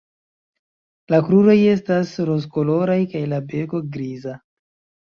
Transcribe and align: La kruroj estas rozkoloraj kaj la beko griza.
La 1.13 1.19
kruroj 1.27 1.57
estas 1.75 2.15
rozkoloraj 2.31 2.99
kaj 3.13 3.25
la 3.37 3.43
beko 3.55 3.85
griza. 3.97 4.41